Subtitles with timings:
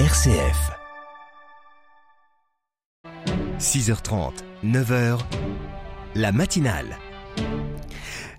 [0.00, 0.72] RCF.
[3.60, 4.32] 6h30,
[4.64, 5.20] 9h,
[6.16, 6.98] la matinale.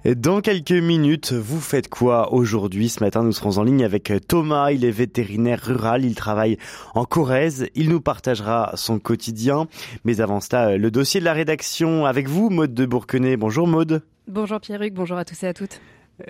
[0.04, 2.90] Dans quelques minutes, vous faites quoi aujourd'hui?
[2.90, 4.72] Ce matin, nous serons en ligne avec Thomas.
[4.72, 6.04] Il est vétérinaire rural.
[6.04, 6.58] Il travaille
[6.94, 7.70] en Corrèze.
[7.74, 9.70] Il nous partagera son quotidien.
[10.04, 13.38] Mais avant cela, le dossier de la rédaction avec vous, Maude de Bourquenay.
[13.38, 14.04] Bonjour Maude.
[14.28, 15.80] Bonjour Pierruc, bonjour à tous et à toutes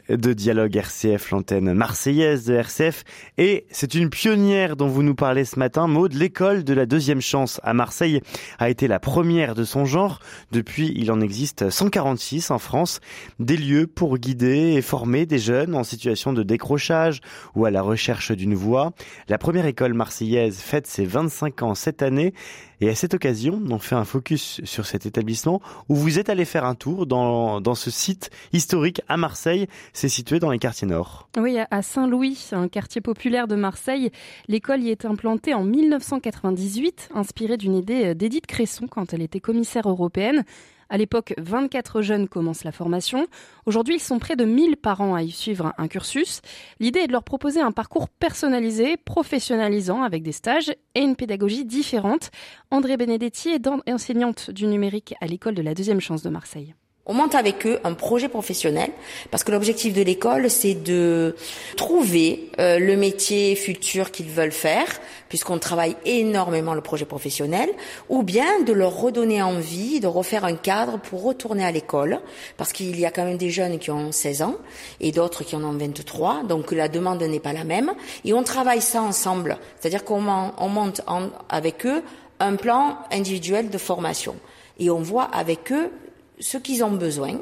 [0.10, 3.04] de dialogue RCF, l'antenne marseillaise de RCF.
[3.38, 6.14] Et c'est une pionnière dont vous nous parlez ce matin, Maud.
[6.14, 8.22] L'école de la deuxième chance à Marseille
[8.60, 10.20] a été la première de son genre.
[10.52, 13.00] Depuis, il en existe 146 en France.
[13.40, 17.22] Des lieux pour guider et former des jeunes en situation de décrochage
[17.56, 18.94] ou à la recherche d'une voie.
[19.28, 22.34] La première école marseillaise fête ses 25 ans cette année.
[22.82, 26.46] Et à cette occasion, on fait un focus sur cet établissement où vous êtes allé
[26.46, 29.68] faire un tour dans, dans ce site historique à Marseille.
[29.94, 31.30] C'est situé dans les quartiers nord.
[31.38, 34.12] Oui, à Saint-Louis, un quartier populaire de Marseille.
[34.48, 39.90] L'école y est implantée en 1998, inspirée d'une idée d'Édith Cresson quand elle était commissaire
[39.90, 40.44] européenne.
[40.90, 43.28] À l'époque, 24 jeunes commencent la formation.
[43.66, 46.42] Aujourd'hui, ils sont près de 1000 parents à y suivre un cursus.
[46.80, 51.66] L'idée est de leur proposer un parcours personnalisé, professionnalisant, avec des stages et une pédagogie
[51.66, 52.32] différente.
[52.72, 56.76] André Benedetti est enseignante du numérique à l'école de la deuxième chance de Marseille.
[57.08, 58.90] On monte avec eux un projet professionnel
[59.30, 61.36] parce que l'objectif de l'école, c'est de
[61.78, 64.88] trouver euh, le métier futur qu'ils veulent faire,
[65.30, 67.70] puisqu'on travaille énormément le projet professionnel,
[68.10, 72.22] ou bien de leur redonner envie, de refaire un cadre pour retourner à l'école,
[72.58, 74.56] parce qu'il y a quand même des jeunes qui ont 16 ans
[75.00, 77.94] et d'autres qui en ont 23, donc la demande n'est pas la même.
[78.24, 81.02] Et on travaille ça ensemble, c'est-à-dire qu'on monte
[81.50, 82.02] avec eux
[82.40, 84.36] un plan individuel de formation.
[84.80, 85.92] Et on voit avec eux
[86.40, 87.40] ce qu'ils ont besoin,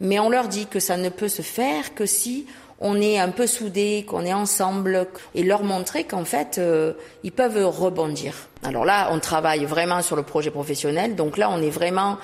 [0.00, 2.46] mais on leur dit que ça ne peut se faire que si
[2.80, 7.32] on est un peu soudés, qu'on est ensemble, et leur montrer qu'en fait, euh, ils
[7.32, 8.49] peuvent rebondir.
[8.62, 12.18] Alors là, on travaille vraiment sur le projet professionnel, donc là, on est vraiment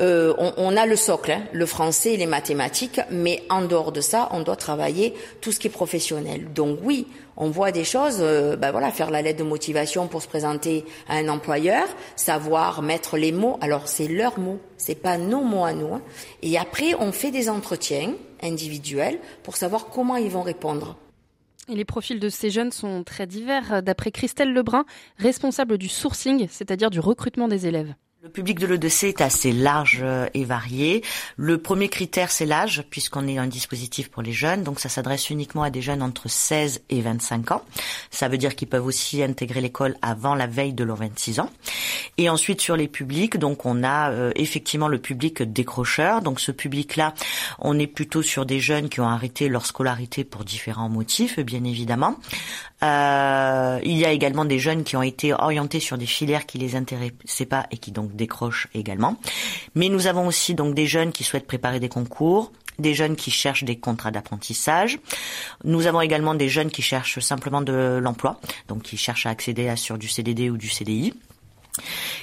[0.00, 4.00] euh, on, a le socle, hein, le français et les mathématiques, mais en dehors de
[4.00, 6.52] ça, on doit travailler tout ce qui est professionnel.
[6.54, 7.06] Donc oui,
[7.36, 10.86] on voit des choses, euh, ben voilà, faire la lettre de motivation pour se présenter
[11.08, 11.86] à un employeur,
[12.16, 13.58] savoir mettre les mots.
[13.60, 15.92] Alors c'est leurs mots, c'est pas nos mots à nous.
[15.94, 16.02] Hein.
[16.42, 20.96] Et après, on fait des entretiens individuels pour savoir comment ils vont répondre.
[21.72, 24.84] Les profils de ces jeunes sont très divers, d'après Christelle Lebrun,
[25.18, 27.94] responsable du sourcing, c'est-à-dire du recrutement des élèves.
[28.22, 31.02] Le public de l'EDC est assez large euh, et varié.
[31.38, 34.62] Le premier critère, c'est l'âge, puisqu'on est un dispositif pour les jeunes.
[34.62, 37.62] Donc, ça s'adresse uniquement à des jeunes entre 16 et 25 ans.
[38.10, 41.48] Ça veut dire qu'ils peuvent aussi intégrer l'école avant la veille de leurs 26 ans.
[42.18, 46.20] Et ensuite, sur les publics, donc, on a euh, effectivement le public décrocheur.
[46.20, 47.14] Donc, ce public-là,
[47.58, 51.64] on est plutôt sur des jeunes qui ont arrêté leur scolarité pour différents motifs, bien
[51.64, 52.18] évidemment.
[52.82, 56.58] Euh, il y a également des jeunes qui ont été orientés sur des filières qui
[56.58, 59.16] les intéressaient pas et qui donc décrochent également.
[59.74, 63.30] Mais nous avons aussi donc des jeunes qui souhaitent préparer des concours, des jeunes qui
[63.30, 64.98] cherchent des contrats d'apprentissage.
[65.64, 69.68] Nous avons également des jeunes qui cherchent simplement de l'emploi, donc qui cherchent à accéder
[69.68, 71.14] à sur du CDD ou du CDI.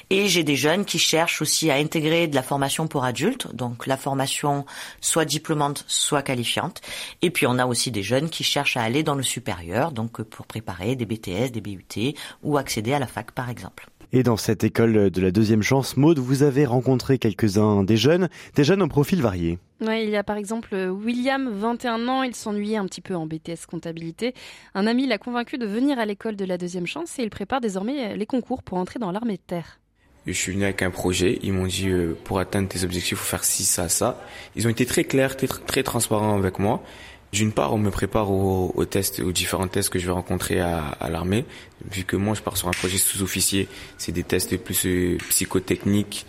[0.09, 3.87] Et j'ai des jeunes qui cherchent aussi à intégrer de la formation pour adultes, donc
[3.87, 4.65] la formation
[5.01, 6.81] soit diplômante, soit qualifiante.
[7.21, 10.21] Et puis on a aussi des jeunes qui cherchent à aller dans le supérieur, donc
[10.21, 13.87] pour préparer des BTS, des BUT ou accéder à la fac par exemple.
[14.13, 18.29] Et dans cette école de la deuxième chance, Maude, vous avez rencontré quelques-uns des jeunes,
[18.55, 19.59] des jeunes au profil varié.
[19.81, 23.25] Oui, il y a par exemple William, 21 ans, il s'ennuyait un petit peu en
[23.25, 24.33] BTS comptabilité.
[24.75, 27.61] Un ami l'a convaincu de venir à l'école de la deuxième chance et il prépare
[27.61, 29.79] désormais les concours pour entrer dans l'armée de terre.
[30.27, 31.39] Je suis venu avec un projet.
[31.41, 34.21] Ils m'ont dit euh, pour atteindre tes objectifs, il faut faire ci, ça, ça.
[34.57, 36.83] Ils ont été très clairs, très, très transparents avec moi.
[37.33, 41.09] D'une part, on me prépare aux, tests, aux différents tests que je vais rencontrer à,
[41.09, 41.45] l'armée.
[41.91, 43.67] Vu que moi, je pars sur un projet sous-officier,
[43.97, 46.25] c'est des tests plus euh, psychotechniques,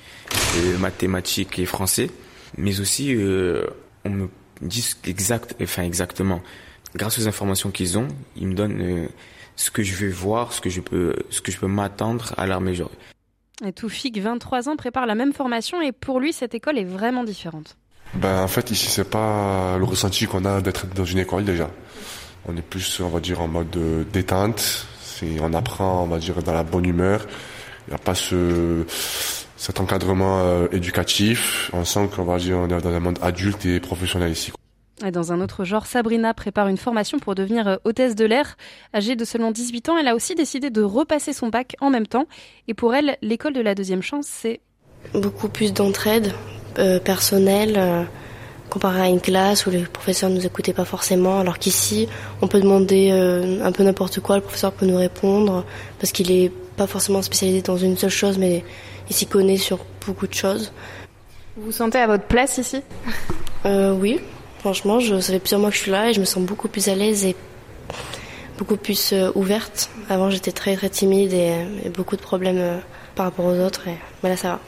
[0.56, 2.10] euh, mathématiques et français.
[2.56, 3.64] Mais aussi, euh,
[4.04, 4.28] on me
[4.60, 6.42] dit exact, enfin exactement.
[6.96, 9.08] Grâce aux informations qu'ils ont, ils me donnent
[9.54, 12.46] ce que je vais voir, ce que je peux, ce que je peux m'attendre à
[12.46, 12.74] l'armée.
[13.74, 17.76] Toufik, 23 ans, prépare la même formation et pour lui, cette école est vraiment différente.
[18.14, 21.70] Ben, en fait, ici, c'est pas le ressenti qu'on a d'être dans une école déjà.
[22.46, 23.76] On est plus, on va dire, en mode
[24.12, 24.86] détente.
[25.00, 27.26] C'est, on apprend, on va dire, dans la bonne humeur.
[27.86, 28.84] Il n'y a pas ce,
[29.58, 31.70] cet encadrement euh, éducatif.
[31.72, 34.52] On sent qu'on va dire, on est dans un monde adulte et professionnel ici.
[35.04, 38.56] Et dans un autre genre, Sabrina prépare une formation pour devenir euh, hôtesse de l'air.
[38.94, 42.06] Âgée de seulement 18 ans, elle a aussi décidé de repasser son bac en même
[42.06, 42.26] temps.
[42.66, 44.60] Et pour elle, l'école de la deuxième chance, c'est
[45.12, 46.32] beaucoup plus d'entraide,
[46.78, 48.04] euh, personnel, euh,
[48.70, 52.08] comparé à une classe où les professeurs ne nous écoutaient pas forcément, alors qu'ici,
[52.42, 55.64] on peut demander euh, un peu n'importe quoi, le professeur peut nous répondre,
[55.98, 58.62] parce qu'il est pas forcément spécialisé dans une seule chose, mais
[59.08, 60.72] il s'y connaît sur beaucoup de choses.
[61.56, 62.82] Vous vous sentez à votre place ici?
[63.64, 64.20] Oui,
[64.60, 66.68] franchement, je, ça fait plusieurs mois que je suis là et je me sens beaucoup
[66.68, 67.34] plus à l'aise et
[68.56, 69.90] beaucoup plus ouverte.
[70.08, 71.54] Avant, j'étais très très timide et,
[71.84, 72.80] et beaucoup de problèmes
[73.14, 74.60] par rapport aux autres, et, mais là, ça va.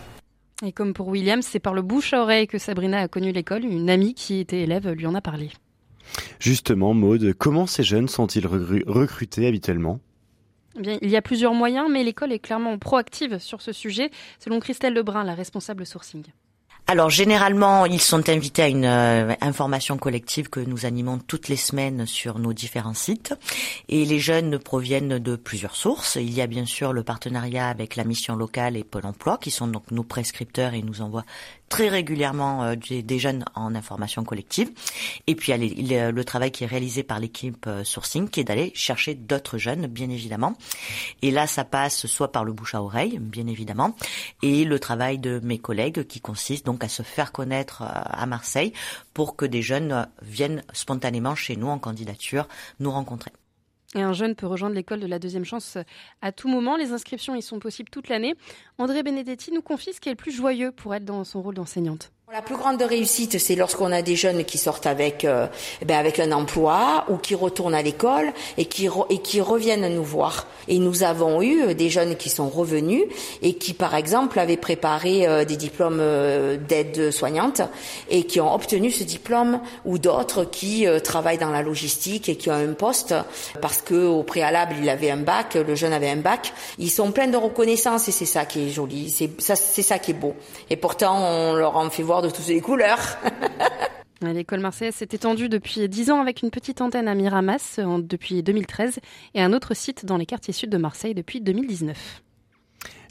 [0.64, 3.64] Et comme pour William, c'est par le bouche à oreille que Sabrina a connu l'école.
[3.64, 5.50] Une amie qui était élève lui en a parlé.
[6.38, 10.00] Justement, Maude, comment ces jeunes sont-ils recrutés habituellement?
[10.76, 14.10] Eh Bien, il y a plusieurs moyens, mais l'école est clairement proactive sur ce sujet,
[14.38, 16.24] selon Christelle Lebrun, la responsable sourcing.
[16.90, 21.54] Alors généralement, ils sont invités à une euh, information collective que nous animons toutes les
[21.54, 23.32] semaines sur nos différents sites.
[23.88, 26.16] Et les jeunes proviennent de plusieurs sources.
[26.16, 29.52] Il y a bien sûr le partenariat avec la mission locale et Pôle Emploi, qui
[29.52, 31.26] sont donc nos prescripteurs et nous envoient
[31.70, 34.70] très régulièrement euh, des, jeunes en information collective.
[35.26, 38.72] Et puis a le travail qui est réalisé par l'équipe euh, sourcing, qui est d'aller
[38.74, 40.54] chercher d'autres jeunes, bien évidemment.
[41.22, 43.96] Et là, ça passe soit par le bouche à oreille, bien évidemment,
[44.42, 48.26] et le travail de mes collègues qui consiste donc à se faire connaître euh, à
[48.26, 48.74] Marseille
[49.14, 52.48] pour que des jeunes viennent spontanément chez nous en candidature
[52.80, 53.30] nous rencontrer.
[53.96, 55.76] Et un jeune peut rejoindre l'école de la deuxième chance
[56.22, 56.76] à tout moment.
[56.76, 58.34] Les inscriptions y sont possibles toute l'année.
[58.78, 61.54] André Benedetti nous confie ce qui est le plus joyeux pour être dans son rôle
[61.54, 62.12] d'enseignante.
[62.32, 65.48] La plus grande réussite, c'est lorsqu'on a des jeunes qui sortent avec, euh,
[65.84, 70.04] ben avec un emploi ou qui retournent à l'école et qui, et qui reviennent nous
[70.04, 70.46] voir.
[70.68, 73.02] Et nous avons eu euh, des jeunes qui sont revenus
[73.42, 76.00] et qui, par exemple, avaient préparé euh, des diplômes
[76.68, 77.62] d'aide soignante
[78.08, 82.48] et qui ont obtenu ce diplôme ou d'autres qui travaillent dans la logistique et qui
[82.48, 83.12] ont un poste
[83.60, 86.52] parce que au préalable il avait un bac, le jeune avait un bac.
[86.78, 90.12] Ils sont pleins de reconnaissance et c'est ça qui est joli, c'est ça, ça qui
[90.12, 90.34] est beau.
[90.68, 93.00] Et pourtant on leur en fait voir de toutes les couleurs.
[94.22, 98.98] L'école marseillaise s'est étendue depuis 10 ans avec une petite antenne à Miramas depuis 2013
[99.34, 102.22] et un autre site dans les quartiers sud de Marseille depuis 2019.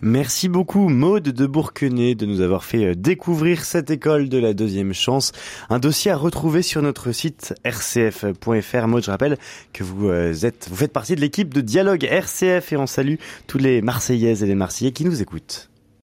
[0.01, 4.53] Merci beaucoup Maude de Bourquenay de nous avoir fait euh, découvrir cette école de la
[4.53, 5.33] deuxième chance.
[5.69, 8.87] Un dossier à retrouver sur notre site rcf.fr.
[8.87, 9.37] Maude, je rappelle
[9.73, 13.15] que vous euh, êtes, vous faites partie de l'équipe de dialogue RCF et on salue
[13.45, 15.69] tous les Marseillaises et les Marseillais qui nous écoutent.